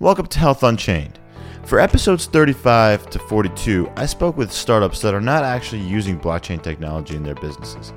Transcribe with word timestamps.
Welcome 0.00 0.26
to 0.28 0.38
Health 0.38 0.62
Unchained. 0.62 1.18
For 1.64 1.80
episodes 1.80 2.26
35 2.26 3.10
to 3.10 3.18
42, 3.18 3.90
I 3.96 4.06
spoke 4.06 4.36
with 4.36 4.52
startups 4.52 5.02
that 5.02 5.12
are 5.12 5.20
not 5.20 5.42
actually 5.42 5.82
using 5.82 6.20
blockchain 6.20 6.62
technology 6.62 7.16
in 7.16 7.24
their 7.24 7.34
businesses, 7.34 7.92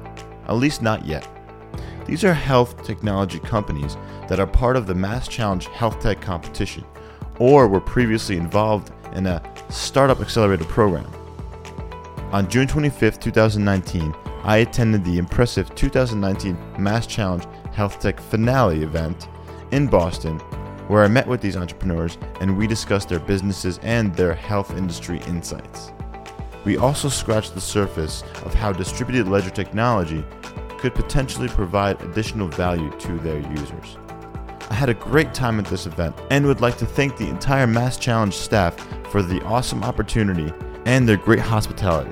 at 0.48 0.54
least 0.54 0.82
not 0.82 1.06
yet. 1.06 1.28
These 2.08 2.24
are 2.24 2.34
health 2.34 2.84
technology 2.84 3.38
companies 3.38 3.98
that 4.28 4.40
are 4.40 4.48
part 4.48 4.78
of 4.78 4.88
the 4.88 4.96
Mass 4.96 5.28
Challenge 5.28 5.68
Health 5.68 6.00
Tech 6.00 6.20
competition 6.20 6.84
or 7.38 7.68
were 7.68 7.80
previously 7.80 8.36
involved 8.36 8.92
in 9.14 9.28
a 9.28 9.44
Startup 9.70 10.20
Accelerator 10.20 10.66
program. 10.66 11.06
On 12.32 12.50
June 12.50 12.66
25, 12.66 13.20
2019, 13.20 14.16
I 14.42 14.58
attended 14.58 15.06
the 15.06 15.20
impressive 15.20 15.76
2019 15.76 16.58
Mass 16.80 17.06
Challenge 17.06 17.46
Health 17.74 18.00
Tech 18.00 18.20
Finale 18.20 18.82
event 18.82 19.28
in 19.70 19.86
Boston, 19.86 20.42
where 20.92 21.06
I 21.06 21.08
met 21.08 21.26
with 21.26 21.40
these 21.40 21.56
entrepreneurs 21.56 22.18
and 22.42 22.58
we 22.58 22.68
discussed 22.68 23.08
their 23.08 23.22
businesses 23.22 23.80
and 23.82 24.14
their 24.14 24.34
health 24.34 24.76
industry 24.76 25.22
insights. 25.26 25.94
We 26.66 26.76
also 26.76 27.08
scratched 27.08 27.56
the 27.56 27.62
surface 27.62 28.24
of 28.44 28.54
how 28.54 28.74
distributed 28.74 29.30
ledger 29.30 29.52
technology 29.52 30.26
could 30.80 30.94
potentially 30.94 31.48
provide 31.48 32.02
additional 32.02 32.50
value 32.50 32.92
to 33.00 33.18
their 33.20 33.40
users. 33.40 33.98
I 34.70 34.74
had 34.74 34.90
a 34.90 34.94
great 34.94 35.34
time 35.34 35.60
at 35.60 35.66
this 35.66 35.86
event 35.86 36.14
and 36.30 36.46
would 36.46 36.60
like 36.60 36.78
to 36.80 36.86
thank 36.86 37.16
the 37.16 37.30
entire 37.30 37.68
Mass 37.68 37.96
Challenge 37.96 38.34
staff 38.34 38.76
for 39.12 39.22
the 39.22 39.42
awesome 39.46 39.86
opportunity 39.86 40.52
and 40.86 41.08
their 41.08 41.16
great 41.16 41.40
hospitality. 41.40 42.12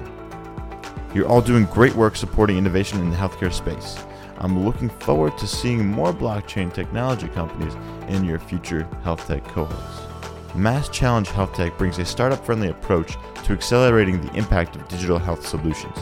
You're 1.13 1.27
all 1.27 1.41
doing 1.41 1.65
great 1.65 1.95
work 1.95 2.15
supporting 2.15 2.57
innovation 2.57 3.01
in 3.01 3.09
the 3.09 3.17
healthcare 3.17 3.51
space. 3.51 3.97
I'm 4.39 4.65
looking 4.65 4.89
forward 4.89 5.37
to 5.37 5.47
seeing 5.47 5.85
more 5.85 6.13
blockchain 6.13 6.73
technology 6.73 7.27
companies 7.27 7.75
in 8.07 8.23
your 8.23 8.39
future 8.39 8.87
health 9.03 9.27
tech 9.27 9.43
cohorts. 9.45 10.55
Mass 10.55 10.89
Challenge 10.89 11.27
Health 11.29 11.53
Tech 11.53 11.77
brings 11.77 11.99
a 11.99 12.05
startup 12.05 12.43
friendly 12.45 12.69
approach 12.69 13.17
to 13.43 13.53
accelerating 13.53 14.21
the 14.21 14.33
impact 14.33 14.75
of 14.75 14.87
digital 14.87 15.19
health 15.19 15.45
solutions. 15.45 15.97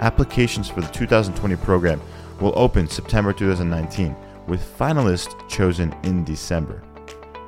Applications 0.00 0.68
for 0.68 0.80
the 0.80 0.88
2020 0.88 1.56
program 1.56 2.00
will 2.40 2.52
open 2.56 2.88
September 2.88 3.32
2019, 3.32 4.16
with 4.46 4.78
finalists 4.78 5.48
chosen 5.48 5.94
in 6.04 6.24
December. 6.24 6.82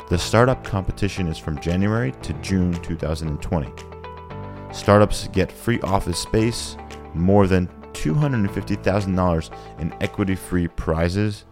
The 0.09 0.19
startup 0.19 0.63
competition 0.65 1.29
is 1.29 1.39
from 1.39 1.61
January 1.61 2.13
to 2.23 2.33
June 2.35 2.75
2020. 2.83 3.73
Startups 4.73 5.29
get 5.29 5.51
free 5.51 5.81
office 5.81 6.19
space, 6.19 6.77
more 7.15 7.47
than 7.47 7.69
$250,000 8.01 9.51
in 9.79 9.95
equity 10.01 10.35
free 10.35 10.69
prizes, 10.69 11.45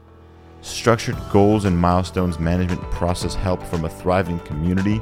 structured 0.60 1.16
goals 1.30 1.64
and 1.64 1.76
milestones 1.76 2.38
management 2.38 2.80
process 2.90 3.34
help 3.34 3.62
from 3.62 3.84
a 3.84 3.88
thriving 3.88 4.38
community, 4.40 5.00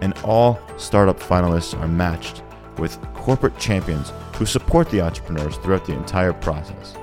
and 0.00 0.12
all 0.24 0.60
startup 0.76 1.18
finalists 1.20 1.78
are 1.80 1.88
matched 1.88 2.42
with 2.78 3.00
corporate 3.14 3.56
champions 3.58 4.12
who 4.34 4.44
support 4.44 4.90
the 4.90 5.00
entrepreneurs 5.00 5.56
throughout 5.58 5.84
the 5.84 5.92
entire 5.92 6.32
process. 6.32 6.96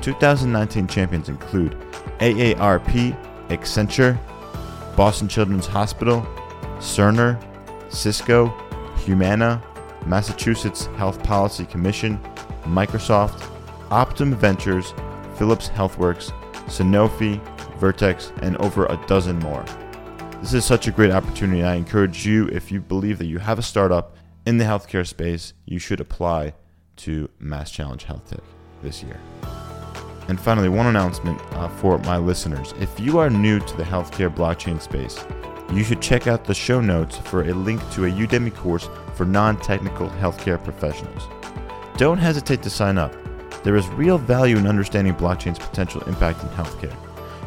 2019 0.00 0.86
champions 0.86 1.28
include 1.28 1.72
AARP, 2.20 3.16
Accenture, 3.48 4.18
Boston 4.96 5.28
Children's 5.28 5.66
Hospital, 5.66 6.26
Cerner, 6.78 7.38
Cisco, 7.90 8.46
Humana, 9.04 9.62
Massachusetts 10.06 10.86
Health 10.96 11.22
Policy 11.22 11.66
Commission, 11.66 12.18
Microsoft, 12.64 13.40
Optum 13.88 14.34
Ventures, 14.34 14.94
Philips 15.36 15.68
Healthworks, 15.68 16.30
Sanofi, 16.66 17.40
Vertex, 17.78 18.32
and 18.42 18.56
over 18.58 18.86
a 18.86 19.02
dozen 19.06 19.38
more. 19.38 19.64
This 20.40 20.54
is 20.54 20.64
such 20.64 20.86
a 20.86 20.90
great 20.90 21.10
opportunity. 21.10 21.62
I 21.62 21.74
encourage 21.74 22.26
you, 22.26 22.48
if 22.48 22.70
you 22.72 22.80
believe 22.80 23.18
that 23.18 23.26
you 23.26 23.38
have 23.38 23.58
a 23.58 23.62
startup 23.62 24.16
in 24.46 24.58
the 24.58 24.64
healthcare 24.64 25.06
space, 25.06 25.52
you 25.66 25.78
should 25.78 26.00
apply 26.00 26.54
to 26.96 27.28
Mass 27.38 27.70
Challenge 27.70 28.04
Health 28.04 28.30
Tech 28.30 28.40
this 28.82 29.02
year. 29.02 29.18
And 30.28 30.40
finally, 30.40 30.68
one 30.68 30.86
announcement 30.86 31.40
uh, 31.54 31.68
for 31.68 31.98
my 31.98 32.16
listeners. 32.16 32.72
If 32.78 33.00
you 33.00 33.18
are 33.18 33.28
new 33.28 33.58
to 33.58 33.76
the 33.76 33.82
healthcare 33.82 34.34
blockchain 34.34 34.80
space, 34.80 35.24
you 35.72 35.84
should 35.84 36.02
check 36.02 36.26
out 36.26 36.44
the 36.44 36.54
show 36.54 36.80
notes 36.80 37.16
for 37.16 37.42
a 37.42 37.52
link 37.54 37.80
to 37.92 38.06
a 38.06 38.10
Udemy 38.10 38.54
course 38.54 38.88
for 39.14 39.24
non 39.24 39.56
technical 39.58 40.08
healthcare 40.10 40.62
professionals. 40.62 41.28
Don't 41.96 42.18
hesitate 42.18 42.62
to 42.62 42.70
sign 42.70 42.98
up. 42.98 43.14
There 43.62 43.76
is 43.76 43.86
real 43.88 44.18
value 44.18 44.56
in 44.56 44.66
understanding 44.66 45.14
blockchain's 45.14 45.58
potential 45.58 46.00
impact 46.02 46.42
in 46.42 46.48
healthcare. 46.50 46.96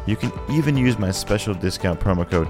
You 0.06 0.16
can 0.16 0.32
even 0.50 0.76
use 0.76 0.98
my 0.98 1.10
special 1.10 1.54
discount 1.54 1.98
promo 1.98 2.28
code 2.28 2.48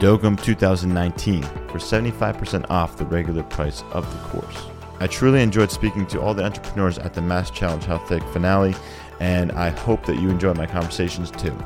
DOGUM2019 0.00 1.70
for 1.70 1.78
75% 1.78 2.70
off 2.70 2.98
the 2.98 3.06
regular 3.06 3.42
price 3.44 3.82
of 3.92 4.04
the 4.12 4.28
course. 4.28 4.66
I 5.00 5.06
truly 5.06 5.42
enjoyed 5.42 5.70
speaking 5.70 6.06
to 6.08 6.20
all 6.20 6.34
the 6.34 6.44
entrepreneurs 6.44 6.98
at 6.98 7.14
the 7.14 7.22
Mass 7.22 7.50
Challenge 7.50 7.84
Health 7.84 8.08
Tech 8.08 8.22
finale, 8.32 8.74
and 9.20 9.52
I 9.52 9.70
hope 9.70 10.04
that 10.06 10.20
you 10.20 10.28
enjoy 10.28 10.54
my 10.54 10.66
conversations 10.66 11.30
too. 11.30 11.56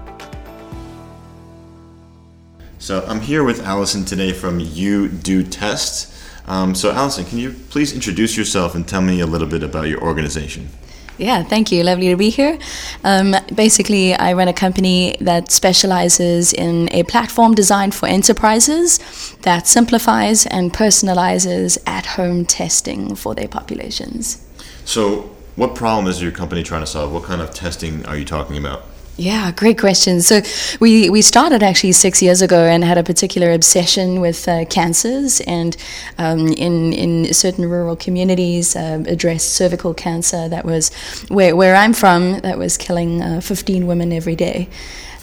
So 2.81 3.05
I'm 3.07 3.21
here 3.21 3.45
with 3.45 3.61
Allison 3.61 4.07
today 4.07 4.33
from 4.33 4.59
You 4.59 5.07
Do 5.07 5.43
Test. 5.43 6.11
Um, 6.47 6.75
so, 6.75 6.91
Allison, 6.91 7.27
can 7.27 7.37
you 7.37 7.53
please 7.69 7.93
introduce 7.93 8.39
yourself 8.39 8.75
and 8.75 8.89
tell 8.89 9.03
me 9.03 9.21
a 9.21 9.27
little 9.27 9.47
bit 9.47 9.63
about 9.63 9.89
your 9.89 10.03
organization? 10.03 10.71
Yeah, 11.19 11.43
thank 11.43 11.71
you. 11.71 11.85
Lovely 11.85 12.09
to 12.09 12.17
be 12.17 12.31
here. 12.31 12.59
Um, 13.05 13.37
basically, 13.55 14.15
I 14.15 14.33
run 14.33 14.49
a 14.49 14.55
company 14.55 15.15
that 15.21 15.51
specializes 15.51 16.55
in 16.55 16.89
a 16.93 17.03
platform 17.03 17.55
designed 17.55 17.95
for 17.95 18.09
enterprises 18.09 18.99
that 19.43 19.67
simplifies 19.67 20.47
and 20.47 20.73
personalizes 20.73 21.77
at 21.87 22.07
home 22.07 22.47
testing 22.47 23.15
for 23.15 23.35
their 23.35 23.49
populations. 23.49 24.43
So, 24.87 25.37
what 25.55 25.75
problem 25.75 26.07
is 26.07 26.23
your 26.23 26.33
company 26.33 26.62
trying 26.62 26.81
to 26.81 26.87
solve? 26.87 27.12
What 27.12 27.25
kind 27.25 27.43
of 27.43 27.53
testing 27.53 28.07
are 28.07 28.17
you 28.17 28.25
talking 28.25 28.57
about? 28.57 28.87
Yeah, 29.20 29.53
great 29.53 29.78
question. 29.78 30.22
So 30.22 30.41
we, 30.81 31.10
we 31.10 31.20
started 31.20 31.62
actually 31.62 31.92
six 31.92 32.22
years 32.22 32.41
ago 32.41 32.64
and 32.64 32.82
had 32.82 32.97
a 32.97 33.03
particular 33.03 33.53
obsession 33.53 34.22
with 34.22 34.48
uh, 34.48 34.64
cancers 34.64 35.42
and 35.42 35.76
um, 36.16 36.48
in, 36.48 36.94
in 36.94 37.34
certain 37.34 37.69
rural 37.69 37.97
communities 37.97 38.75
uh, 38.75 39.04
addressed 39.06 39.53
cervical 39.53 39.92
cancer 39.92 40.48
that 40.48 40.64
was 40.64 40.91
where, 41.28 41.54
where 41.54 41.76
I'm 41.76 41.92
from 41.92 42.41
that 42.41 42.56
was 42.56 42.78
killing 42.78 43.20
uh, 43.20 43.42
15 43.42 43.86
women 43.86 44.10
every 44.10 44.36
day. 44.36 44.70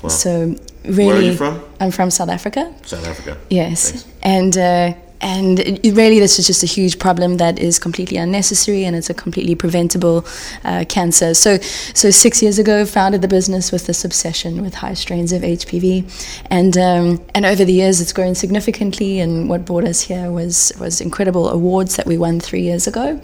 Wow. 0.03 0.09
So 0.09 0.55
really, 0.83 1.07
Where 1.07 1.15
are 1.15 1.21
you 1.21 1.35
from? 1.35 1.63
I'm 1.79 1.89
from 1.89 2.11
South 2.11 2.29
Africa. 2.29 2.71
South 2.85 3.07
Africa. 3.07 3.35
Yes, 3.49 3.89
Thanks. 3.89 4.05
and 4.21 4.57
uh, 4.59 4.93
and 5.21 5.59
it, 5.59 5.95
really, 5.95 6.19
this 6.19 6.37
is 6.37 6.45
just 6.45 6.63
a 6.63 6.67
huge 6.67 6.99
problem 6.99 7.37
that 7.37 7.57
is 7.59 7.79
completely 7.79 8.17
unnecessary, 8.17 8.83
and 8.85 8.95
it's 8.95 9.09
a 9.09 9.13
completely 9.13 9.55
preventable 9.55 10.25
uh, 10.63 10.85
cancer. 10.87 11.33
So, 11.33 11.57
so 11.57 12.11
six 12.11 12.41
years 12.41 12.59
ago, 12.59 12.85
founded 12.85 13.21
the 13.21 13.27
business 13.27 13.71
with 13.71 13.87
this 13.87 14.05
obsession 14.05 14.61
with 14.61 14.75
high 14.75 14.93
strains 14.93 15.31
of 15.31 15.41
HPV, 15.41 16.05
and 16.51 16.77
um, 16.77 17.25
and 17.33 17.45
over 17.45 17.65
the 17.65 17.73
years, 17.73 17.99
it's 17.99 18.13
grown 18.13 18.35
significantly. 18.35 19.19
And 19.19 19.49
what 19.49 19.65
brought 19.65 19.85
us 19.85 20.01
here 20.01 20.31
was 20.31 20.71
was 20.79 21.01
incredible 21.01 21.49
awards 21.49 21.95
that 21.95 22.05
we 22.05 22.17
won 22.17 22.39
three 22.39 22.61
years 22.61 22.85
ago. 22.85 23.19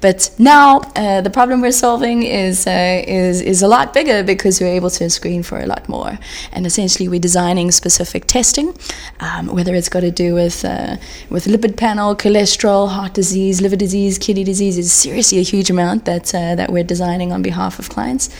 But 0.00 0.30
now, 0.38 0.78
uh, 0.96 1.20
the 1.20 1.30
problem 1.30 1.60
we're 1.60 1.72
solving 1.72 2.22
is 2.22 2.66
uh, 2.66 3.02
is 3.06 3.42
is 3.42 3.62
a 3.62 3.68
lot 3.68 3.92
bigger 3.92 4.22
because 4.22 4.60
we're 4.60 4.74
able 4.74 4.90
to 4.90 5.10
screen 5.10 5.42
for 5.42 5.60
a 5.60 5.66
lot 5.66 5.88
more, 5.88 6.18
and 6.52 6.64
essentially, 6.64 7.08
we're 7.08 7.20
designing 7.20 7.70
specific 7.70 8.26
testing, 8.26 8.74
um, 9.20 9.48
whether 9.48 9.74
it's 9.74 9.90
got 9.90 10.00
to 10.00 10.10
do 10.10 10.34
with 10.34 10.64
uh, 10.64 10.96
with 11.34 11.46
lipid 11.46 11.76
panel, 11.76 12.14
cholesterol, 12.14 12.88
heart 12.88 13.12
disease, 13.12 13.60
liver 13.60 13.74
disease, 13.74 14.18
kidney 14.18 14.44
disease 14.44 14.78
is 14.78 14.92
seriously 14.92 15.38
a 15.38 15.42
huge 15.42 15.68
amount 15.68 16.04
that 16.04 16.32
uh, 16.32 16.54
that 16.54 16.70
we're 16.70 16.84
designing 16.84 17.32
on 17.32 17.42
behalf 17.42 17.80
of 17.80 17.88
clients 17.88 18.30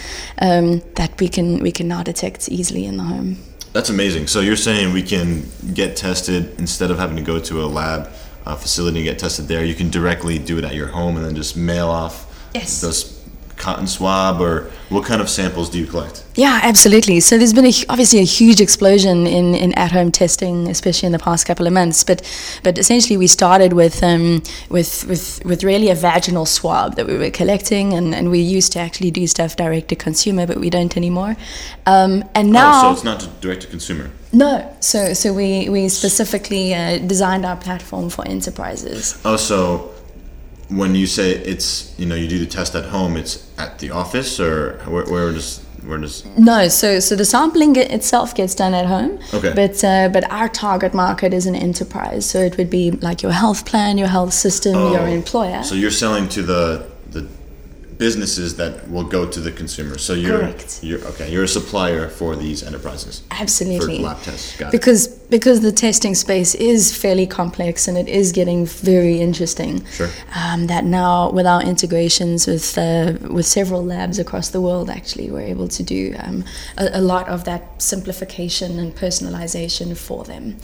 um, 0.41 0.81
that 0.95 1.21
we 1.21 1.29
can 1.29 1.59
we 1.59 1.73
can 1.73 1.89
now 1.89 2.05
detect 2.05 2.49
easily 2.49 2.85
in 2.87 2.97
the 2.97 3.03
home. 3.03 3.37
That's 3.73 3.91
amazing. 3.91 4.29
So 4.29 4.39
you're 4.39 4.55
saying 4.69 4.93
we 4.93 5.03
can 5.03 5.43
get 5.75 5.97
tested 5.97 6.57
instead 6.61 6.93
of 6.93 6.99
having 6.99 7.17
to 7.17 7.23
go 7.23 7.41
to 7.41 7.65
a 7.65 7.67
lab 7.67 8.09
uh, 8.47 8.55
facility 8.55 8.99
and 8.99 9.05
get 9.05 9.19
tested 9.19 9.49
there. 9.49 9.65
You 9.65 9.75
can 9.75 9.91
directly 9.91 10.39
do 10.39 10.57
it 10.59 10.65
at 10.65 10.77
your 10.77 10.87
home 10.87 11.17
and 11.17 11.25
then 11.27 11.35
just 11.35 11.57
mail 11.57 11.89
off 11.89 12.31
Yes. 12.55 12.81
those 12.81 13.14
cotton 13.57 13.87
swab 13.87 14.41
or 14.41 14.71
what 14.89 15.05
kind 15.05 15.21
of 15.21 15.29
samples 15.29 15.71
do 15.71 15.79
you 15.79 15.87
collect? 15.87 16.25
Yeah, 16.35 16.61
absolutely. 16.63 17.21
So 17.21 17.39
there's 17.39 17.53
been 17.53 17.67
a, 17.67 17.73
obviously 17.89 18.19
a 18.19 18.25
huge 18.25 18.61
explosion 18.61 19.27
in, 19.27 19.55
in 19.55 19.73
at-home 19.75 20.11
testing, 20.11 20.69
especially 20.69 21.07
in 21.07 21.13
the 21.13 21.19
past 21.19 21.47
couple 21.47 21.67
of 21.67 21.73
months. 21.73 22.03
But 22.03 22.23
but 22.65 22.77
essentially, 22.77 23.17
we 23.17 23.29
started 23.29 23.73
with 23.73 24.03
um, 24.03 24.43
with, 24.69 25.07
with 25.07 25.45
with 25.45 25.63
really 25.63 25.91
a 25.91 25.95
vaginal 25.95 26.45
swab 26.47 26.97
that 26.97 27.07
we 27.07 27.17
were 27.17 27.31
collecting, 27.31 27.93
and, 27.93 28.15
and 28.15 28.31
we 28.31 28.41
used 28.41 28.73
to 28.73 28.81
actually 28.81 29.13
do 29.13 29.27
stuff 29.27 29.55
direct 29.57 29.89
to 29.89 29.97
consumer, 29.97 30.47
but 30.47 30.59
we 30.59 30.71
don't 30.71 30.97
anymore. 30.97 31.37
Um, 31.87 32.25
and 32.35 32.51
now, 32.51 32.73
oh, 32.75 32.83
so 32.83 32.93
it's 32.93 33.05
not 33.05 33.41
direct 33.41 33.63
to 33.63 33.69
consumer. 33.69 34.11
no. 34.33 34.77
So 34.81 35.15
so 35.15 35.33
we 35.33 35.69
we 35.69 35.89
specifically 35.89 36.75
uh, 36.75 36.99
designed 36.99 37.47
our 37.47 37.57
platform 37.57 38.11
for 38.11 38.27
enterprises. 38.27 39.21
Oh, 39.25 39.37
so 39.37 39.94
when 40.77 40.95
you 40.95 41.07
say 41.07 41.33
it's 41.33 41.95
you 41.99 42.07
know 42.07 42.15
you 42.15 42.29
do 42.29 42.39
the 42.39 42.47
test 42.59 42.75
at 42.75 42.85
home, 42.87 43.17
it's 43.17 43.35
at 43.59 43.79
the 43.79 43.91
office 43.91 44.41
or 44.41 44.79
where, 44.87 45.05
where 45.07 45.33
does 45.33 45.61
Where 45.87 45.99
does 46.01 46.25
No, 46.39 46.69
so 46.69 47.01
so 47.01 47.15
the 47.17 47.25
sampling 47.25 47.77
itself 47.77 48.35
gets 48.35 48.55
done 48.55 48.75
at 48.75 48.87
home. 48.87 49.19
Okay. 49.37 49.53
But 49.61 49.85
uh, 49.85 50.09
but 50.17 50.25
our 50.31 50.49
target 50.49 50.95
market 50.95 51.33
is 51.35 51.47
an 51.47 51.55
enterprise, 51.55 52.25
so 52.31 52.39
it 52.49 52.57
would 52.59 52.71
be 52.71 52.85
like 53.09 53.23
your 53.23 53.33
health 53.33 53.63
plan, 53.71 53.99
your 53.99 54.09
health 54.09 54.33
system, 54.33 54.73
your 54.75 55.07
Oh, 55.09 55.21
employer. 55.21 55.63
So 55.63 55.75
you're 55.75 55.99
selling 56.05 56.29
to 56.31 56.43
the 56.43 56.87
businesses 57.99 58.57
that 58.57 58.91
will 58.91 59.05
go 59.05 59.29
to 59.29 59.41
the 59.41 59.53
consumer. 59.53 59.99
So 59.99 60.15
you're 60.15 60.41
Correct. 60.41 60.81
you're 60.83 61.05
okay. 61.09 61.31
You're 61.31 61.45
a 61.45 61.49
supplier 61.49 62.09
for 62.09 62.37
these 62.37 62.63
enterprises. 62.63 63.23
Absolutely. 63.31 63.99
For 63.99 64.03
lab 64.03 64.23
tests. 64.23 64.57
Got 64.57 64.69
it. 64.69 64.73
because 64.73 65.09
because 65.09 65.61
the 65.61 65.73
testing 65.73 66.15
space 66.15 66.55
is 66.55 66.97
fairly 66.97 67.27
complex 67.27 67.89
and 67.89 67.97
it 67.97 68.09
is 68.09 68.33
getting 68.33 68.67
very 68.67 69.21
interesting. 69.21 69.85
Sure. 69.87 70.11
Um, 70.35 70.67
that 70.67 70.85
now 70.85 71.31
with 71.31 71.47
our 71.47 71.63
integrations 71.63 72.47
with 72.47 72.77
uh, 72.79 73.15
with 73.31 73.47
several 73.47 73.85
labs 73.85 74.19
across 74.19 74.51
the 74.51 74.61
world, 74.61 74.91
actually, 74.91 75.31
we're 75.31 75.41
able 75.41 75.69
to 75.69 75.83
do 75.83 76.15
um, 76.19 76.45
a, 76.77 76.91
a 76.95 77.01
lot 77.01 77.29
of 77.29 77.45
that 77.45 77.83
simplification 77.83 78.79
and 78.79 78.95
personalization 78.95 79.97
for 79.97 80.25
them. 80.25 80.57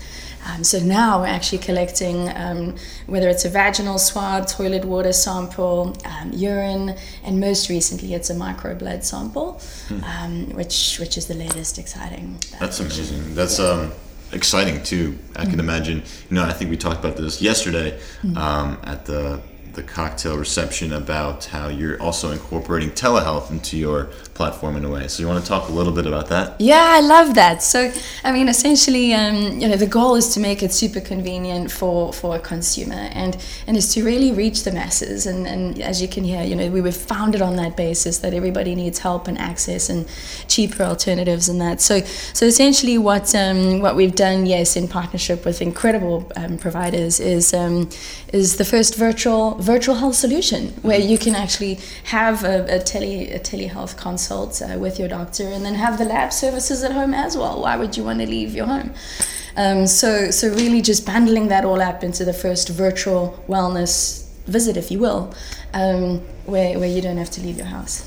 Um, 0.47 0.65
so 0.65 0.79
now 0.81 1.21
we're 1.21 1.27
actually 1.27 1.59
collecting 1.59 2.29
um, 2.35 2.75
whether 3.07 3.29
it's 3.29 3.45
a 3.45 3.51
vaginal 3.51 3.99
swab, 3.99 4.47
toilet 4.47 4.85
water 4.85 5.13
sample, 5.13 5.97
um, 6.05 6.33
urine, 6.33 6.97
and 7.25 7.39
most 7.41 7.69
recently 7.69 8.15
it's 8.15 8.31
a 8.31 8.35
microblood 8.35 9.05
sample, 9.05 9.61
um, 10.05 10.49
which 10.55 10.99
which 10.99 11.17
is 11.19 11.27
the 11.27 11.35
latest 11.35 11.79
exciting. 11.79 12.39
That's 12.59 12.81
amazing. 12.81 13.35
That's 13.35 13.59
um, 13.61 13.93
exciting 14.33 14.83
too. 14.83 15.19
I 15.37 15.41
Mm-hmm. 15.43 15.51
can 15.51 15.61
imagine. 15.61 15.99
You 16.31 16.35
know, 16.37 16.45
I 16.45 16.53
think 16.53 16.71
we 16.71 16.77
talked 16.77 17.01
about 17.05 17.17
this 17.17 17.41
yesterday 17.43 17.99
um, 18.37 18.79
at 18.85 19.05
the 19.07 19.41
the 19.75 19.83
cocktail 19.83 20.37
reception 20.37 20.93
about 20.93 21.47
how 21.47 21.69
you're 21.69 22.01
also 22.03 22.33
incorporating 22.33 22.91
telehealth 22.91 23.51
into 23.51 23.77
your 23.77 24.09
platform 24.35 24.77
in 24.77 24.85
a 24.85 24.91
way. 24.91 25.07
So 25.07 25.23
you 25.23 25.29
want 25.29 25.45
to 25.45 25.49
talk 25.49 25.69
a 25.69 25.73
little 25.73 25.93
bit 25.93 26.07
about 26.07 26.29
that? 26.29 26.61
Yeah, 26.61 26.83
I 26.83 27.01
love 27.01 27.35
that. 27.35 27.63
So, 27.63 27.93
I 28.25 28.33
mean, 28.33 28.49
essentially, 28.49 29.13
um, 29.13 29.61
you 29.61 29.69
know, 29.69 29.77
the 29.77 29.87
goal 29.87 30.15
is 30.15 30.33
to 30.35 30.41
make 30.41 30.63
it 30.63 30.73
super 30.73 31.01
convenient 31.01 31.71
for, 31.71 32.13
for 32.13 32.37
a 32.37 32.41
consumer, 32.41 32.95
and 32.95 33.37
and 33.67 33.77
is 33.77 33.93
to 33.95 34.05
really 34.05 34.33
reach 34.33 34.65
the 34.65 34.73
masses. 34.73 35.27
And, 35.27 35.47
and 35.47 35.81
as 35.81 36.01
you 36.01 36.09
can 36.09 36.25
hear, 36.25 36.43
you 36.43 36.57
know, 36.57 36.71
we 36.71 36.81
were 36.81 36.93
founded 36.93 37.43
on 37.43 37.57
that 37.57 37.77
basis 37.77 38.19
that 38.19 38.33
everybody 38.33 38.75
needs 38.75 38.99
help 38.99 39.29
and 39.29 39.39
access 39.39 39.91
and 39.91 40.09
cheaper 40.49 40.83
alternatives 40.83 41.49
and 41.49 41.61
that. 41.61 41.81
So, 41.81 42.01
so 42.33 42.47
essentially, 42.47 42.99
what 42.99 43.35
um, 43.35 43.81
what 43.81 43.95
we've 43.95 44.15
done, 44.15 44.47
yes, 44.47 44.77
in 44.77 44.89
partnership 44.89 45.45
with 45.45 45.61
incredible 45.61 46.31
um, 46.37 46.57
providers, 46.57 47.21
is 47.21 47.53
um, 47.53 47.91
is 48.33 48.57
the 48.57 48.65
first 48.65 48.97
virtual 48.97 49.60
virtual 49.61 49.97
health 49.97 50.15
solution 50.15 50.69
where 50.83 50.99
you 50.99 51.19
can 51.19 51.35
actually 51.35 51.79
have 52.05 52.45
a, 52.45 52.65
a 52.77 52.79
tele 52.79 53.31
a 53.31 53.39
telehealth 53.39 53.97
consult 53.97 54.61
uh, 54.63 54.79
with 54.79 54.99
your 54.99 55.09
doctor 55.09 55.45
and 55.45 55.65
then 55.65 55.75
have 55.75 55.99
the 55.99 56.05
lab 56.05 56.33
services 56.33 56.83
at 56.83 56.93
home 56.93 57.15
as 57.15 57.37
well. 57.37 57.63
Why 57.63 57.77
would 57.77 57.97
you 57.97 58.05
want 58.05 58.21
to 58.21 58.27
leave 58.27 58.55
your 58.55 58.67
home? 58.67 58.93
Um, 59.57 59.87
so 59.87 60.31
so 60.31 60.49
really 60.49 60.81
just 60.81 61.05
bundling 61.07 61.49
that 61.49 61.65
all 61.65 61.81
up 61.81 62.03
into 62.03 62.25
the 62.25 62.33
first 62.33 62.69
virtual 62.69 63.43
wellness 63.49 64.27
visit, 64.47 64.77
if 64.77 64.91
you 64.91 64.99
will, 64.99 65.35
um, 65.75 66.21
where 66.47 66.79
where 66.79 66.89
you 66.89 67.03
don't 67.03 67.19
have 67.19 67.31
to 67.31 67.41
leave 67.41 67.57
your 67.57 67.67
house. 67.67 68.03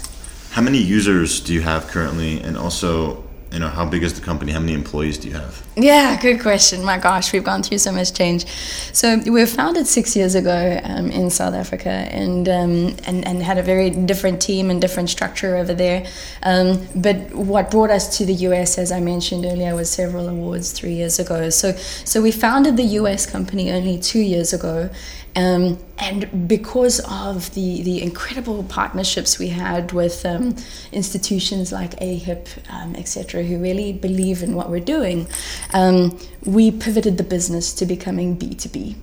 How 0.52 0.62
many 0.62 0.78
users 0.78 1.40
do 1.40 1.54
you 1.54 1.62
have 1.62 1.88
currently, 1.88 2.40
and 2.42 2.58
also, 2.58 3.23
you 3.54 3.60
know, 3.60 3.70
how 3.70 3.86
big 3.86 4.02
is 4.02 4.16
the 4.16 4.26
company? 4.26 4.52
How 4.52 4.60
many 4.60 4.74
employees 4.74 5.20
do 5.20 5.28
you 5.28 5.36
have? 5.36 5.64
Yeah, 5.76 6.20
good 6.20 6.42
question. 6.42 6.84
My 6.84 6.98
gosh, 6.98 7.32
we've 7.32 7.44
gone 7.44 7.62
through 7.62 7.78
so 7.78 7.92
much 7.92 8.12
change. 8.12 8.48
So 8.94 9.20
we 9.20 9.30
were 9.30 9.46
founded 9.46 9.86
six 9.86 10.16
years 10.16 10.34
ago 10.34 10.80
um, 10.84 11.12
in 11.12 11.30
South 11.30 11.54
Africa, 11.54 11.90
and, 11.90 12.50
um, 12.50 12.96
and 13.06 13.26
and 13.28 13.44
had 13.44 13.60
a 13.60 13.64
very 13.64 13.92
different 13.92 14.42
team 14.42 14.72
and 14.72 14.82
different 14.82 15.12
structure 15.12 15.56
over 15.56 15.76
there. 15.76 16.08
Um, 16.42 16.88
but 16.96 17.16
what 17.36 17.70
brought 17.70 17.92
us 17.92 18.18
to 18.18 18.26
the 18.26 18.34
US, 18.50 18.80
as 18.80 18.92
I 18.92 19.00
mentioned 19.00 19.46
earlier, 19.46 19.76
was 19.76 19.90
several 19.92 20.28
awards 20.30 20.72
three 20.72 20.94
years 20.94 21.20
ago. 21.20 21.52
So 21.52 21.74
so 22.06 22.24
we 22.24 22.32
founded 22.32 22.76
the 22.76 22.90
US 23.02 23.28
company 23.28 23.72
only 23.72 24.00
two 24.00 24.22
years 24.22 24.52
ago. 24.52 24.90
Um, 25.36 25.78
and 26.00 26.48
because 26.48 27.00
of 27.10 27.54
the, 27.54 27.84
the 27.84 28.02
incredible 28.02 28.64
partnerships 28.64 29.38
we 29.38 29.50
had 29.50 29.92
with 29.92 30.26
um, 30.26 30.56
institutions 30.92 31.72
like 31.72 31.92
AHIP, 32.00 32.48
um, 32.70 32.96
etc., 32.96 33.44
who 33.44 33.60
really 33.60 33.94
believe 33.94 34.42
in 34.42 34.56
what 34.56 34.70
we're 34.70 34.80
doing, 34.80 35.28
um, 35.74 36.18
we 36.46 36.72
pivoted 36.72 37.18
the 37.18 37.24
business 37.24 37.74
to 37.74 37.86
becoming 37.86 38.38
B2B. 38.38 38.96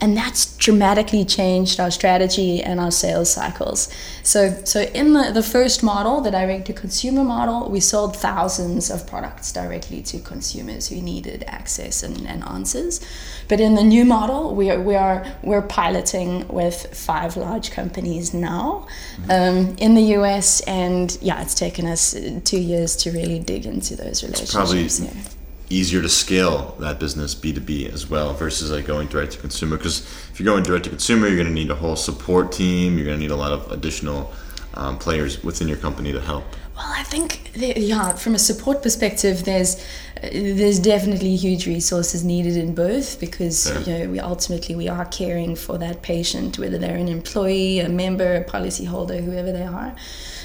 And 0.00 0.16
that's 0.16 0.56
dramatically 0.58 1.24
changed 1.24 1.80
our 1.80 1.90
strategy 1.90 2.62
and 2.62 2.78
our 2.78 2.90
sales 2.90 3.32
cycles. 3.32 3.92
So, 4.22 4.50
so 4.64 4.82
in 4.82 5.14
the, 5.14 5.32
the 5.32 5.42
first 5.42 5.82
model, 5.82 6.20
the 6.20 6.30
direct 6.30 6.66
to 6.66 6.72
consumer 6.72 7.24
model, 7.24 7.70
we 7.70 7.80
sold 7.80 8.16
thousands 8.16 8.90
of 8.90 9.06
products 9.06 9.52
directly 9.52 10.02
to 10.02 10.18
consumers 10.20 10.88
who 10.88 11.00
needed 11.00 11.44
access 11.46 12.02
and, 12.02 12.26
and 12.26 12.44
answers. 12.44 13.00
But 13.48 13.60
in 13.60 13.74
the 13.74 13.82
new 13.82 14.04
model, 14.04 14.54
we 14.54 14.70
are, 14.70 14.80
we 14.80 14.94
are 14.94 15.26
we're 15.42 15.62
piloting 15.62 16.46
with 16.48 16.94
five 16.94 17.36
large 17.36 17.70
companies 17.70 18.32
now 18.32 18.86
um, 19.30 19.76
in 19.78 19.94
the 19.94 20.14
US, 20.18 20.60
and 20.62 21.16
yeah, 21.20 21.42
it's 21.42 21.54
taken 21.54 21.86
us 21.86 22.14
uh, 22.14 22.40
two 22.44 22.60
years 22.60 22.96
to 22.96 23.10
really 23.10 23.38
dig 23.38 23.66
into 23.66 23.96
those 23.96 24.22
relationships. 24.22 24.54
probably 24.54 24.82
yeah. 24.82 25.33
Easier 25.70 26.02
to 26.02 26.08
scale 26.08 26.76
that 26.80 26.98
business 26.98 27.34
B2B 27.34 27.92
as 27.92 28.08
well 28.08 28.34
versus 28.34 28.70
like 28.70 28.84
going 28.86 29.08
direct 29.08 29.32
to 29.32 29.38
consumer. 29.38 29.76
Because 29.76 30.00
if 30.30 30.38
you're 30.38 30.46
going 30.46 30.62
direct 30.62 30.84
to 30.84 30.90
consumer, 30.90 31.26
you're 31.26 31.36
going 31.36 31.48
to 31.48 31.52
need 31.54 31.70
a 31.70 31.74
whole 31.74 31.96
support 31.96 32.52
team. 32.52 32.96
You're 32.96 33.06
going 33.06 33.18
to 33.18 33.22
need 33.22 33.30
a 33.30 33.36
lot 33.36 33.52
of 33.52 33.70
additional 33.72 34.32
um, 34.74 34.98
players 34.98 35.42
within 35.42 35.68
your 35.68 35.78
company 35.78 36.12
to 36.12 36.20
help. 36.20 36.44
Well, 36.76 36.92
I 36.96 37.04
think 37.04 37.52
yeah, 37.54 38.14
from 38.14 38.34
a 38.34 38.38
support 38.38 38.82
perspective, 38.82 39.44
there's 39.44 39.76
uh, 40.20 40.28
there's 40.32 40.80
definitely 40.80 41.36
huge 41.36 41.68
resources 41.68 42.24
needed 42.24 42.56
in 42.56 42.74
both 42.74 43.20
because 43.20 43.70
Yeah. 43.70 43.78
you 43.78 43.98
know 44.06 44.10
we 44.10 44.18
ultimately 44.18 44.74
we 44.74 44.88
are 44.88 45.04
caring 45.04 45.54
for 45.54 45.78
that 45.78 46.02
patient, 46.02 46.58
whether 46.58 46.76
they're 46.76 46.96
an 46.96 47.08
employee, 47.08 47.78
a 47.78 47.88
member, 47.88 48.34
a 48.34 48.44
policyholder, 48.44 49.22
whoever 49.24 49.52
they 49.52 49.62
are. 49.62 49.94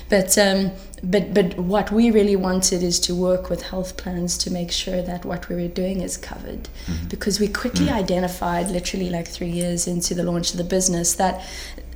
But 0.10 0.38
um, 0.38 0.72
but 1.04 1.34
but 1.34 1.58
what 1.58 1.92
we 1.92 2.12
really 2.12 2.36
wanted 2.36 2.84
is 2.84 3.00
to 3.02 3.16
work 3.16 3.50
with 3.50 3.62
health 3.62 3.96
plans 3.96 4.38
to 4.40 4.52
make 4.52 4.72
sure 4.72 5.02
that 5.02 5.24
what 5.24 5.48
we 5.50 5.56
were 5.56 5.68
doing 5.68 6.02
is 6.02 6.18
covered, 6.18 6.68
because 7.10 7.40
we 7.40 7.48
quickly 7.48 7.90
identified, 7.90 8.70
literally 8.70 9.10
like 9.10 9.28
three 9.28 9.50
years 9.50 9.88
into 9.88 10.16
the 10.16 10.24
launch 10.24 10.52
of 10.52 10.58
the 10.58 10.64
business, 10.64 11.14
that 11.16 11.46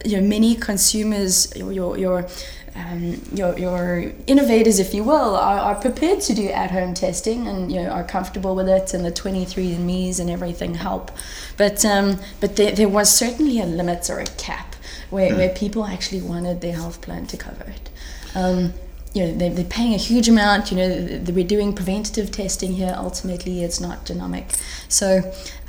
you 0.06 0.18
know 0.18 0.28
many 0.28 0.56
consumers, 0.56 1.54
your 1.56 1.98
your 1.98 2.28
um, 2.76 3.22
your, 3.34 3.58
your 3.58 4.12
innovators, 4.26 4.80
if 4.80 4.94
you 4.94 5.04
will, 5.04 5.36
are, 5.36 5.60
are 5.60 5.76
prepared 5.76 6.22
to 6.22 6.34
do 6.34 6.48
at-home 6.50 6.96
testing 6.96 7.48
and 7.48 7.72
you 7.72 7.82
know 7.82 7.90
are 7.90 8.04
comfortable 8.04 8.56
with 8.56 8.68
it, 8.68 8.94
and 8.94 9.06
the 9.06 9.12
23andMe's 9.12 10.20
and 10.20 10.30
everything 10.30 10.76
help. 10.76 11.12
But 11.58 11.84
um, 11.86 12.20
but 12.40 12.56
there, 12.56 12.72
there 12.72 12.90
was 12.90 13.16
certainly 13.16 13.60
a 13.60 13.66
limit 13.66 14.10
or 14.10 14.20
a 14.20 14.26
cap 14.26 14.73
where, 15.14 15.34
where 15.36 15.50
people 15.64 15.86
actually 15.86 16.22
wanted 16.22 16.60
their 16.62 16.74
health 16.82 17.00
plan 17.06 17.26
to 17.28 17.38
cover 17.38 17.66
it. 17.78 17.90
Um, 18.36 18.74
you 19.16 19.22
know, 19.24 19.32
they, 19.40 19.50
they're 19.50 19.64
paying 19.80 19.94
a 19.94 19.98
huge 20.10 20.28
amount. 20.28 20.72
You 20.72 20.78
know, 20.78 21.24
we're 21.38 21.52
doing 21.58 21.72
preventative 21.76 22.32
testing 22.32 22.72
here. 22.74 22.96
Ultimately, 22.98 23.64
it's 23.64 23.80
not 23.80 24.08
genomic, 24.08 24.46
so 24.90 25.08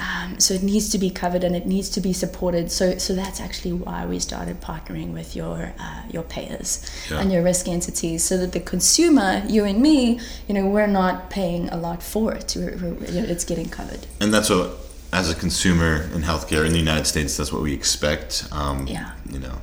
um, 0.01 0.41
so 0.41 0.55
it 0.55 0.63
needs 0.63 0.89
to 0.95 0.99
be 0.99 1.11
covered 1.11 1.45
and 1.45 1.55
it 1.55 1.67
needs 1.67 1.91
to 1.91 2.01
be 2.01 2.15
supported. 2.15 2.71
So 2.73 2.97
so 2.97 3.15
that's 3.15 3.41
actually 3.47 3.75
why 3.75 4.07
we 4.07 4.19
started 4.19 4.63
partnering 4.63 5.13
with 5.13 5.37
your 5.37 5.75
uh, 5.79 6.03
your 6.11 6.23
payers 6.23 6.71
Yeah. 7.11 7.21
and 7.21 7.31
your 7.31 7.43
risk 7.43 7.69
entities, 7.69 8.25
so 8.25 8.39
that 8.39 8.53
the 8.53 8.61
consumer, 8.61 9.43
you 9.47 9.65
and 9.67 9.79
me, 9.83 10.21
you 10.49 10.55
know, 10.55 10.65
we're 10.67 10.87
not 11.03 11.29
paying 11.29 11.69
a 11.69 11.77
lot 11.77 12.03
for 12.03 12.33
it. 12.33 12.55
We're, 12.57 12.77
we're, 12.81 13.11
you 13.13 13.21
know, 13.21 13.29
it's 13.29 13.45
getting 13.45 13.69
covered. 13.69 14.07
And 14.23 14.33
that's 14.33 14.49
what, 14.49 14.71
as 15.15 15.31
a 15.31 15.35
consumer 15.35 16.03
in 16.15 16.23
healthcare 16.23 16.67
in 16.67 16.73
the 16.73 16.79
United 16.79 17.07
States, 17.07 17.37
that's 17.37 17.53
what 17.53 17.63
we 17.63 17.73
expect. 17.73 18.47
Um, 18.53 18.87
Yeah. 18.87 19.11
You 19.31 19.39
know, 19.39 19.57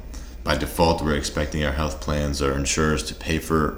by 0.43 0.55
default, 0.58 1.03
we're 1.03 1.15
expecting 1.17 1.63
our 1.65 1.74
health 1.74 2.00
plans 2.01 2.41
or 2.41 2.53
insurers 2.58 3.03
to 3.10 3.13
pay 3.13 3.38
for 3.38 3.77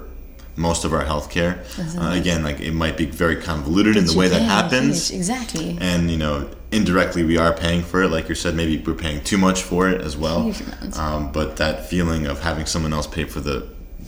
most 0.56 0.84
of 0.84 0.92
our 0.94 1.04
healthcare. 1.04 1.52
Uh, 1.98 2.12
again, 2.20 2.44
like 2.44 2.60
it 2.60 2.72
might 2.72 2.96
be 2.96 3.06
very 3.06 3.36
convoluted 3.36 3.96
in 3.96 4.06
the 4.06 4.16
way 4.16 4.28
that 4.28 4.42
happens. 4.42 5.10
exactly. 5.10 5.76
and 5.80 6.10
you 6.10 6.16
know 6.16 6.48
indirectly 6.70 7.24
we 7.24 7.36
are 7.38 7.52
paying 7.52 7.82
for 7.82 8.02
it 8.04 8.08
like 8.08 8.28
you 8.28 8.34
said 8.34 8.52
maybe 8.54 8.82
we're 8.84 8.94
paying 8.94 9.22
too 9.22 9.38
much 9.38 9.62
for 9.62 9.88
it 9.88 10.00
as 10.00 10.16
well 10.16 10.52
um, 10.96 11.30
but 11.30 11.56
that 11.56 11.86
feeling 11.88 12.26
of 12.26 12.40
having 12.40 12.66
someone 12.66 12.92
else 12.92 13.06
pay 13.06 13.22
for 13.24 13.38
the 13.40 13.64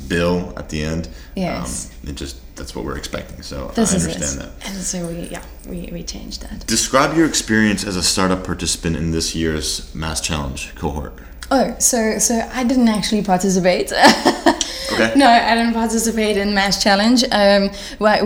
bill 0.08 0.52
at 0.56 0.68
the 0.70 0.82
end 0.82 1.08
Yes. 1.36 1.92
um, 2.02 2.10
it 2.10 2.16
just 2.16 2.36
that's 2.56 2.74
what 2.74 2.84
we're 2.84 2.96
expecting 2.96 3.42
so 3.42 3.68
This 3.74 3.92
i 3.92 3.96
is 3.96 4.06
understand 4.06 4.40
it. 4.40 4.60
that 4.60 4.68
And 4.70 4.76
so 4.82 5.06
we 5.06 5.28
yeah 5.28 5.42
we, 5.68 5.88
we 5.92 6.02
changed 6.02 6.42
that. 6.42 6.66
describe 6.66 7.16
your 7.16 7.26
experience 7.26 7.84
as 7.84 7.96
a 7.96 8.02
startup 8.02 8.44
participant 8.44 8.96
in 8.96 9.10
this 9.12 9.34
year's 9.34 9.94
mass 9.94 10.20
challenge 10.20 10.74
cohort 10.74 11.12
Oh, 11.48 11.76
so 11.78 12.18
so 12.18 12.34
I 12.52 12.64
didn't 12.64 12.88
actually 12.88 13.22
participate. 13.22 13.92
Okay. 15.00 15.18
No, 15.18 15.26
I 15.28 15.54
didn't 15.54 15.74
participate 15.74 16.36
in 16.36 16.54
Mass 16.54 16.82
Challenge. 16.82 17.24
Um, 17.30 17.70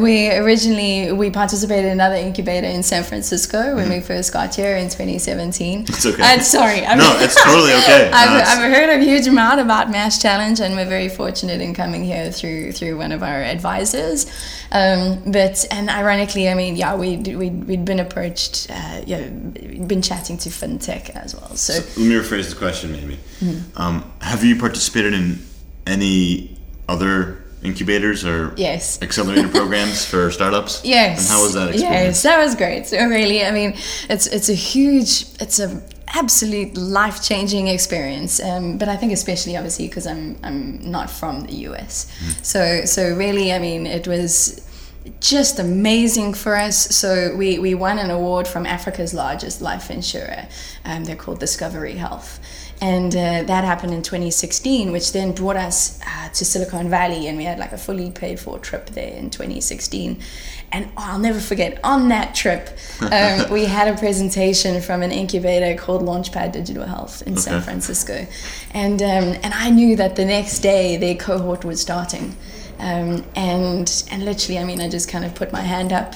we 0.00 0.30
originally 0.36 1.12
we 1.12 1.30
participated 1.30 1.86
in 1.86 1.92
another 1.92 2.14
incubator 2.16 2.66
in 2.66 2.82
San 2.82 3.02
Francisco 3.02 3.76
when 3.76 3.88
we 3.88 4.00
first 4.00 4.32
got 4.32 4.54
here 4.54 4.76
in 4.76 4.88
2017. 4.88 5.82
It's 5.88 6.06
okay. 6.06 6.22
And 6.22 6.42
sorry, 6.42 6.84
I've, 6.86 6.98
No, 6.98 7.16
it's 7.18 7.42
totally 7.42 7.72
okay. 7.72 8.10
I've, 8.14 8.36
it's- 8.40 8.56
I've 8.56 8.72
heard 8.72 8.90
a 8.90 9.02
huge 9.02 9.26
amount 9.26 9.60
about 9.60 9.90
Mass 9.90 10.20
Challenge, 10.20 10.60
and 10.60 10.74
we're 10.76 10.86
very 10.88 11.08
fortunate 11.08 11.60
in 11.60 11.74
coming 11.74 12.04
here 12.04 12.30
through 12.30 12.72
through 12.72 12.96
one 12.98 13.12
of 13.12 13.22
our 13.22 13.42
advisors. 13.42 14.26
Um, 14.72 15.32
but 15.32 15.66
and 15.70 15.90
ironically, 15.90 16.48
I 16.48 16.54
mean, 16.54 16.76
yeah, 16.76 16.94
we 16.94 17.16
we 17.16 17.50
we'd 17.50 17.84
been 17.84 18.00
approached, 18.00 18.68
uh, 18.70 19.02
yeah, 19.06 19.28
been 19.28 20.02
chatting 20.02 20.38
to 20.38 20.48
fintech 20.48 21.10
as 21.10 21.34
well. 21.34 21.56
So. 21.56 21.74
Let 21.74 21.96
me 21.98 22.14
rephrase 22.14 22.50
the 22.50 22.56
question, 22.56 22.92
maybe. 22.92 23.18
Mm-hmm. 23.40 23.80
Um, 23.80 24.12
have 24.20 24.44
you 24.44 24.56
participated 24.58 25.14
in 25.14 25.44
any 25.86 26.56
other 26.94 27.36
incubators 27.62 28.24
or 28.24 28.52
Yes. 28.56 28.98
accelerator 29.02 29.48
programs 29.60 30.04
for 30.04 30.30
startups? 30.30 30.80
Yes. 30.84 31.18
And 31.18 31.28
how 31.28 31.42
was 31.44 31.52
that 31.54 31.68
experience? 31.70 32.04
Yes, 32.06 32.22
that 32.22 32.38
was 32.44 32.54
great. 32.54 32.86
So 32.86 32.96
really, 33.18 33.44
I 33.44 33.50
mean, 33.50 33.70
it's 34.08 34.26
it's 34.36 34.48
a 34.48 34.54
huge, 34.72 35.10
it's 35.44 35.58
a 35.60 35.68
absolute 36.24 36.76
life 36.76 37.18
changing 37.22 37.68
experience. 37.68 38.42
Um, 38.42 38.78
but 38.78 38.88
I 38.88 38.96
think 38.96 39.12
especially 39.12 39.56
obviously 39.56 39.86
because 39.88 40.06
I'm 40.12 40.36
I'm 40.42 40.90
not 40.90 41.08
from 41.10 41.34
the 41.46 41.54
US, 41.68 41.94
Mm. 42.06 42.44
so 42.52 42.60
so 42.94 43.02
really, 43.24 43.52
I 43.52 43.58
mean, 43.58 43.86
it 43.86 44.06
was 44.08 44.32
just 45.20 45.58
amazing 45.58 46.34
for 46.34 46.54
us. 46.68 46.76
So 47.00 47.08
we, 47.36 47.58
we 47.58 47.74
won 47.74 47.98
an 47.98 48.10
award 48.10 48.46
from 48.46 48.66
Africa's 48.66 49.12
largest 49.14 49.60
life 49.62 49.90
insurer. 49.90 50.42
Um, 50.84 51.04
they're 51.04 51.16
called 51.24 51.40
Discovery 51.40 51.94
Health. 52.06 52.38
And 52.82 53.14
uh, 53.14 53.42
that 53.42 53.64
happened 53.64 53.92
in 53.92 54.02
2016, 54.02 54.90
which 54.90 55.12
then 55.12 55.32
brought 55.32 55.56
us 55.56 56.00
uh, 56.00 56.28
to 56.30 56.44
Silicon 56.44 56.88
Valley, 56.88 57.26
and 57.26 57.36
we 57.36 57.44
had 57.44 57.58
like 57.58 57.72
a 57.72 57.78
fully 57.78 58.10
paid 58.10 58.40
for 58.40 58.58
trip 58.58 58.86
there 58.90 59.14
in 59.14 59.28
2016. 59.28 60.18
And 60.72 60.86
oh, 60.96 61.04
I'll 61.04 61.18
never 61.18 61.40
forget, 61.40 61.78
on 61.84 62.08
that 62.08 62.34
trip, 62.34 62.70
um, 63.02 63.50
we 63.50 63.66
had 63.66 63.88
a 63.88 63.98
presentation 63.98 64.80
from 64.80 65.02
an 65.02 65.12
incubator 65.12 65.80
called 65.80 66.02
Launchpad 66.02 66.52
Digital 66.52 66.86
Health 66.86 67.22
in 67.26 67.36
San 67.36 67.60
Francisco. 67.60 68.26
And, 68.72 69.02
um, 69.02 69.36
and 69.42 69.52
I 69.52 69.68
knew 69.70 69.96
that 69.96 70.16
the 70.16 70.24
next 70.24 70.60
day 70.60 70.96
their 70.96 71.16
cohort 71.16 71.64
was 71.64 71.80
starting. 71.80 72.36
Um, 72.78 73.24
and 73.36 74.04
and 74.10 74.24
literally, 74.24 74.58
I 74.58 74.64
mean, 74.64 74.80
I 74.80 74.88
just 74.88 75.08
kind 75.08 75.24
of 75.26 75.34
put 75.34 75.52
my 75.52 75.60
hand 75.60 75.92
up 75.92 76.14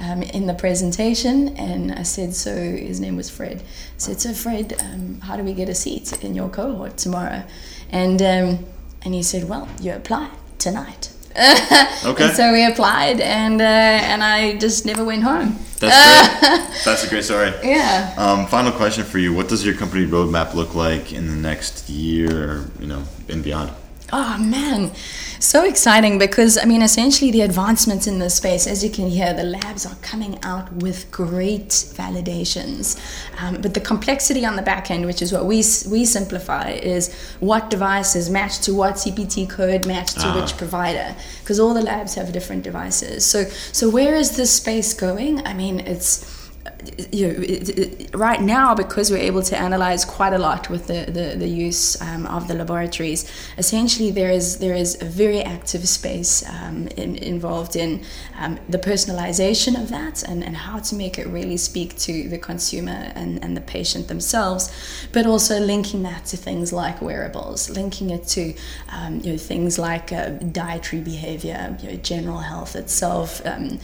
um, 0.00 0.22
in 0.22 0.46
the 0.46 0.54
presentation, 0.54 1.56
and 1.56 1.92
I 1.92 2.02
said, 2.02 2.34
so 2.34 2.54
his 2.54 3.00
name 3.00 3.16
was 3.16 3.30
Fred. 3.30 3.60
I 3.60 3.98
said, 3.98 4.20
so 4.20 4.32
Fred, 4.32 4.74
um, 4.80 5.20
how 5.20 5.36
do 5.36 5.42
we 5.42 5.54
get 5.54 5.68
a 5.68 5.74
seat 5.74 6.24
in 6.24 6.34
your 6.34 6.48
cohort 6.48 6.96
tomorrow? 6.96 7.44
And 7.90 8.20
um, 8.22 8.66
and 9.02 9.14
he 9.14 9.22
said, 9.22 9.48
well, 9.48 9.68
you 9.80 9.92
apply 9.92 10.30
tonight. 10.58 11.12
Okay. 12.04 12.24
And 12.24 12.36
so 12.36 12.52
we 12.52 12.64
applied, 12.64 13.20
and 13.20 13.60
uh, 13.60 13.64
and 13.64 14.22
I 14.22 14.56
just 14.56 14.86
never 14.86 15.04
went 15.04 15.22
home. 15.24 15.58
That's 15.78 16.40
great. 16.40 16.84
That's 16.84 17.04
a 17.04 17.08
great 17.08 17.24
story. 17.24 17.52
Yeah. 17.62 18.14
Um, 18.16 18.46
final 18.46 18.72
question 18.72 19.04
for 19.04 19.18
you: 19.18 19.34
What 19.34 19.48
does 19.48 19.64
your 19.64 19.74
company 19.74 20.06
roadmap 20.06 20.54
look 20.54 20.74
like 20.74 21.12
in 21.12 21.26
the 21.28 21.36
next 21.36 21.88
year, 21.88 22.30
or 22.30 22.70
you 22.80 22.86
know, 22.86 23.02
and 23.28 23.42
beyond? 23.42 23.72
Oh 24.12 24.38
man, 24.38 24.92
so 25.40 25.64
exciting 25.64 26.18
because 26.18 26.58
I 26.58 26.64
mean, 26.64 26.82
essentially, 26.82 27.30
the 27.30 27.42
advancements 27.42 28.06
in 28.06 28.18
this 28.18 28.34
space, 28.34 28.66
as 28.66 28.82
you 28.82 28.90
can 28.90 29.08
hear, 29.08 29.32
the 29.32 29.44
labs 29.44 29.86
are 29.86 29.96
coming 29.96 30.38
out 30.42 30.72
with 30.74 31.10
great 31.10 31.68
validations. 31.68 32.98
Um, 33.40 33.60
but 33.60 33.74
the 33.74 33.80
complexity 33.80 34.44
on 34.44 34.56
the 34.56 34.62
back 34.62 34.90
end, 34.90 35.06
which 35.06 35.22
is 35.22 35.32
what 35.32 35.46
we 35.46 35.58
we 35.88 36.04
simplify, 36.04 36.70
is 36.70 37.14
what 37.40 37.70
devices 37.70 38.30
match 38.30 38.60
to 38.60 38.74
what 38.74 38.94
CPT 38.94 39.48
code 39.48 39.86
match 39.86 40.14
to 40.14 40.28
which 40.32 40.56
provider, 40.56 41.14
because 41.40 41.60
all 41.60 41.74
the 41.74 41.82
labs 41.82 42.14
have 42.14 42.32
different 42.32 42.62
devices. 42.62 43.24
So 43.24 43.44
so 43.72 43.88
where 43.88 44.14
is 44.14 44.36
this 44.36 44.52
space 44.52 44.94
going? 44.94 45.46
I 45.46 45.54
mean, 45.54 45.80
it's 45.80 46.37
you 47.10 47.26
know, 47.32 48.18
right 48.18 48.40
now 48.40 48.74
because 48.74 49.10
we're 49.10 49.16
able 49.16 49.42
to 49.42 49.58
analyze 49.58 50.04
quite 50.04 50.32
a 50.32 50.38
lot 50.38 50.70
with 50.70 50.86
the, 50.86 51.06
the, 51.10 51.36
the 51.36 51.48
use 51.48 52.00
um, 52.00 52.24
of 52.26 52.46
the 52.46 52.54
laboratories 52.54 53.30
essentially 53.56 54.12
there 54.12 54.30
is 54.30 54.58
there 54.58 54.74
is 54.74 55.00
a 55.02 55.04
very 55.04 55.42
active 55.42 55.88
space 55.88 56.48
um, 56.48 56.86
in, 56.96 57.16
involved 57.16 57.74
in 57.74 58.04
um, 58.38 58.60
the 58.68 58.78
personalization 58.78 59.80
of 59.80 59.88
that 59.88 60.22
and, 60.22 60.44
and 60.44 60.56
how 60.56 60.78
to 60.78 60.94
make 60.94 61.18
it 61.18 61.26
really 61.26 61.56
speak 61.56 61.96
to 61.96 62.28
the 62.28 62.38
consumer 62.38 63.12
and, 63.16 63.42
and 63.42 63.56
the 63.56 63.60
patient 63.60 64.06
themselves 64.06 64.72
but 65.12 65.26
also 65.26 65.58
linking 65.58 66.04
that 66.04 66.24
to 66.26 66.36
things 66.36 66.72
like 66.72 67.02
wearables 67.02 67.68
linking 67.70 68.10
it 68.10 68.24
to 68.24 68.54
um, 68.90 69.18
you 69.20 69.32
know 69.32 69.38
things 69.38 69.80
like 69.80 70.12
uh, 70.12 70.28
dietary 70.28 71.02
behavior 71.02 71.76
you 71.82 71.90
know, 71.90 71.96
general 71.96 72.38
health 72.38 72.76
itself 72.76 73.44
um, 73.44 73.80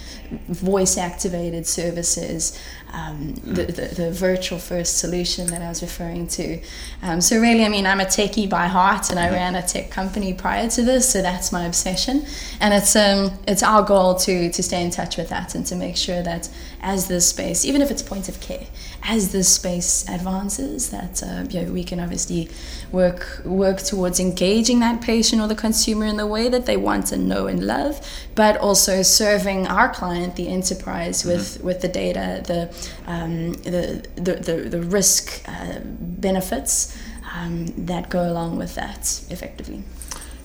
voice 0.49 0.97
activated 0.97 1.67
services 1.67 2.57
um, 2.95 3.35
the, 3.43 3.65
the, 3.65 3.95
the 3.95 4.11
virtual 4.13 4.59
first 4.59 4.99
solution 4.99 5.49
that 5.49 5.61
I 5.61 5.69
was 5.69 5.83
referring 5.83 6.29
to. 6.29 6.61
Um, 7.03 7.21
so 7.21 7.41
really, 7.41 7.65
I 7.65 7.69
mean, 7.69 7.87
I'm 7.87 8.01
a 8.01 8.05
techie 8.05 8.49
by 8.49 8.67
heart, 8.67 9.11
and 9.11 9.19
I 9.19 9.31
ran 9.31 9.57
a 9.57 9.63
tech 9.63 9.91
company 9.91 10.33
prior 10.33 10.69
to 10.71 10.83
this, 10.83 11.09
so 11.11 11.21
that's 11.21 11.51
my 11.51 11.65
obsession. 11.65 12.25
And 12.61 12.73
it's 12.73 12.95
um, 12.95 13.33
it's 13.49 13.63
our 13.63 13.83
goal 13.83 14.15
to 14.17 14.51
to 14.51 14.63
stay 14.63 14.83
in 14.85 14.91
touch 14.91 15.17
with 15.17 15.29
that 15.31 15.55
and 15.55 15.67
to 15.67 15.75
make 15.75 15.97
sure 15.97 16.23
that 16.23 16.49
as 16.81 17.09
this 17.09 17.29
space, 17.29 17.65
even 17.65 17.83
if 17.83 17.91
it's 17.91 18.03
point 18.03 18.29
of 18.29 18.41
care, 18.41 18.67
as 19.03 19.33
this 19.33 19.49
space 19.49 20.09
advances, 20.09 20.91
that 20.91 21.23
uh, 21.23 21.45
you 21.51 21.63
know, 21.63 21.73
we 21.73 21.83
can 21.83 21.99
obviously 21.99 22.49
work 22.93 23.43
work 23.45 23.79
towards 23.79 24.21
engaging 24.21 24.81
that 24.81 25.01
patient 25.01 25.43
or 25.43 25.49
the 25.49 25.55
consumer 25.55 26.07
in 26.07 26.17
the 26.17 26.27
way 26.27 26.49
that 26.49 26.67
they 26.67 26.77
want 26.77 27.11
and 27.11 27.29
know 27.29 27.47
and 27.47 27.67
love, 27.67 28.01
but 28.35 28.57
also 28.59 29.03
serving 29.03 29.67
our 29.67 29.89
client, 29.89 30.37
the 30.37 30.49
enterprise, 30.49 31.25
with 31.25 31.61
with 31.63 31.81
the 31.81 31.89
data, 31.89 32.43
the 32.47 32.71
um, 33.07 33.53
the, 33.55 34.07
the, 34.17 34.35
the, 34.35 34.69
the 34.69 34.83
risk 34.83 35.43
uh, 35.49 35.81
benefits 35.85 36.97
um, 37.35 37.67
that 37.87 38.09
go 38.09 38.29
along 38.31 38.57
with 38.57 38.75
that 38.75 39.25
effectively. 39.31 39.83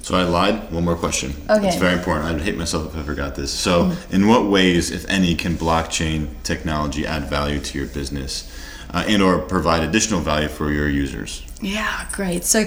So 0.01 0.15
I 0.15 0.24
lied. 0.24 0.72
One 0.72 0.86
more 0.86 0.96
question. 0.96 1.34
Okay. 1.50 1.67
It's 1.67 1.77
very 1.77 1.93
important. 1.93 2.25
I'd 2.25 2.41
hate 2.41 2.58
myself 2.58 2.96
if 2.96 3.00
I 3.00 3.03
forgot 3.03 3.36
this. 3.36 3.51
So, 3.51 3.91
in 4.10 4.27
what 4.27 4.46
ways, 4.46 4.89
if 4.89 5.08
any, 5.08 5.36
can 5.36 5.55
blockchain 5.55 6.29
technology 6.43 7.05
add 7.05 7.25
value 7.25 7.60
to 7.60 7.77
your 7.77 7.88
business, 7.88 8.50
uh, 8.91 9.03
and/or 9.08 9.38
provide 9.39 9.84
additional 9.84 10.19
value 10.22 10.48
for 10.48 10.72
your 10.72 10.89
users? 10.89 11.46
Yeah, 11.62 12.08
great. 12.12 12.43
So, 12.43 12.65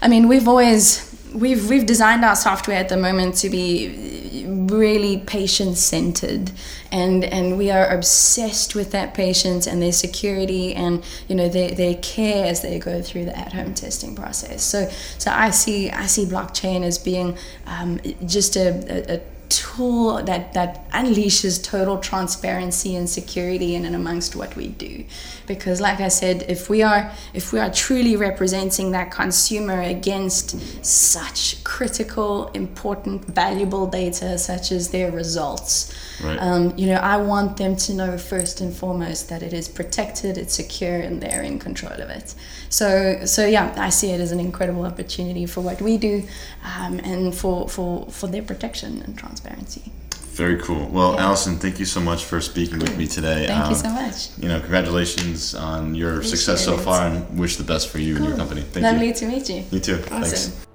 I 0.00 0.08
mean, 0.08 0.26
we've 0.26 0.48
always 0.48 1.11
we've 1.34 1.68
we've 1.68 1.86
designed 1.86 2.24
our 2.24 2.36
software 2.36 2.78
at 2.78 2.88
the 2.88 2.96
moment 2.96 3.34
to 3.36 3.50
be 3.50 4.44
really 4.68 5.18
patient 5.18 5.76
centered 5.76 6.50
and 6.90 7.24
and 7.24 7.58
we 7.58 7.70
are 7.70 7.88
obsessed 7.88 8.74
with 8.74 8.90
that 8.92 9.14
patient 9.14 9.66
and 9.66 9.82
their 9.82 9.92
security 9.92 10.74
and 10.74 11.04
you 11.28 11.34
know 11.34 11.48
their, 11.48 11.70
their 11.72 11.94
care 11.96 12.46
as 12.46 12.62
they 12.62 12.78
go 12.78 13.00
through 13.02 13.24
the 13.24 13.36
at-home 13.36 13.74
testing 13.74 14.14
process. 14.14 14.62
So 14.62 14.88
so 15.18 15.30
i 15.30 15.50
see 15.50 15.90
i 15.90 16.06
see 16.06 16.24
blockchain 16.24 16.82
as 16.82 16.98
being 16.98 17.36
um, 17.66 18.00
just 18.26 18.56
a, 18.56 18.68
a, 18.88 19.16
a 19.16 19.20
tool 19.76 20.22
that 20.22 20.52
that 20.52 20.90
unleashes 20.90 21.62
total 21.62 21.98
transparency 21.98 22.94
and 22.94 23.08
security 23.08 23.74
in 23.74 23.84
and 23.84 23.94
amongst 23.94 24.36
what 24.36 24.54
we 24.56 24.68
do. 24.68 25.04
Because 25.46 25.80
like 25.80 26.00
i 26.00 26.08
said 26.08 26.44
if 26.48 26.68
we 26.68 26.82
are 26.82 27.12
if 27.34 27.52
we 27.52 27.58
are 27.58 27.70
truly 27.70 28.16
representing 28.16 28.90
that 28.92 29.10
consumer 29.10 29.80
against 29.80 30.84
such 30.84 31.62
critical 31.64 32.48
important 32.48 33.24
valuable 33.24 33.86
data 33.86 34.38
such 34.38 34.72
as 34.72 34.90
their 34.90 35.10
results 35.10 35.94
Right. 36.22 36.38
um, 36.38 36.76
you 36.78 36.86
know 36.86 37.00
i 37.14 37.16
want 37.16 37.56
them 37.56 37.74
to 37.76 37.94
know 37.94 38.16
first 38.18 38.60
and 38.60 38.74
foremost 38.74 39.28
that 39.30 39.42
it 39.42 39.52
is 39.52 39.66
protected 39.68 40.38
it's 40.38 40.54
secure 40.54 40.98
and 41.06 41.20
they're 41.22 41.42
in 41.42 41.58
control 41.58 41.92
of 41.92 42.08
it 42.10 42.34
so 42.68 42.88
so 43.24 43.44
yeah 43.46 43.74
i 43.76 43.90
see 43.90 44.10
it 44.10 44.20
as 44.20 44.30
an 44.32 44.40
incredible 44.40 44.84
opportunity 44.86 45.44
for 45.46 45.60
what 45.60 45.80
we 45.82 45.98
do 45.98 46.22
um, 46.78 46.98
and 47.00 47.34
for 47.34 47.68
for 47.68 48.06
for 48.10 48.26
their 48.28 48.42
protection 48.42 49.02
and 49.04 49.18
transparency 49.18 49.82
Very 50.42 50.56
cool. 50.66 50.84
Well, 50.96 51.12
Yeah. 51.12 51.26
Allison, 51.26 51.52
thank 51.64 51.76
you 51.82 51.84
so 51.96 52.00
much 52.00 52.20
for 52.30 52.40
speaking 52.40 52.78
with 52.84 52.94
me 53.00 53.06
today. 53.06 53.40
thank 53.52 53.68
you 53.70 53.76
Um, 53.76 53.84
so 53.86 53.90
much 54.02 54.16
You 54.42 54.48
know, 54.50 54.60
congratulations 54.66 55.54
on 55.54 55.94
your 56.02 56.14
success 56.32 56.58
so 56.64 56.72
Appreciate 56.72 56.80
it. 56.80 56.84
far, 56.88 57.00
and 57.08 57.38
wish 57.42 57.54
the 57.62 57.68
best 57.72 57.84
for 57.92 57.98
you 58.06 58.12
and 58.16 58.24
your 58.28 58.36
company. 58.42 58.62
Thank 58.72 58.84
lovely 58.88 59.08
you. 59.08 59.14
to 59.20 59.24
meet 59.32 59.46
you 59.52 59.60
You 59.74 59.80
too. 59.88 59.98
Awesome. 60.10 60.52
Thanks. 60.52 60.71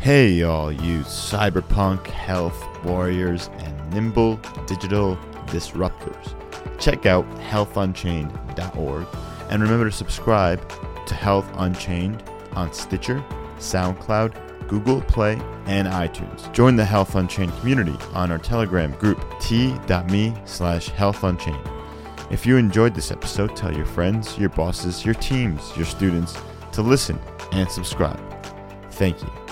Hey, 0.00 0.28
y'all, 0.28 0.70
you 0.70 1.00
cyberpunk 1.00 2.06
health 2.06 2.64
warriors 2.84 3.50
and 3.58 3.92
nimble 3.92 4.36
digital 4.64 5.18
disruptors. 5.46 6.34
Check 6.78 7.04
out 7.04 7.28
healthunchained.org 7.40 9.06
and 9.50 9.60
remember 9.60 9.86
to 9.86 9.90
subscribe 9.90 10.72
to 11.06 11.14
Health 11.14 11.50
Unchained 11.56 12.22
on 12.52 12.72
Stitcher, 12.72 13.24
SoundCloud, 13.58 14.68
Google 14.68 15.00
Play, 15.02 15.32
and 15.66 15.88
iTunes. 15.88 16.50
Join 16.52 16.76
the 16.76 16.84
Health 16.84 17.16
Unchained 17.16 17.52
community 17.58 17.96
on 18.14 18.30
our 18.30 18.38
Telegram 18.38 18.92
group 18.92 19.20
t.me 19.40 20.34
slash 20.44 20.90
healthunchained. 20.90 21.72
If 22.30 22.46
you 22.46 22.56
enjoyed 22.56 22.94
this 22.94 23.10
episode, 23.10 23.56
tell 23.56 23.74
your 23.76 23.86
friends, 23.86 24.38
your 24.38 24.50
bosses, 24.50 25.04
your 25.04 25.14
teams, 25.14 25.76
your 25.76 25.86
students 25.86 26.38
to 26.70 26.82
listen 26.82 27.18
and 27.50 27.68
subscribe. 27.68 28.20
Thank 28.92 29.20
you. 29.22 29.47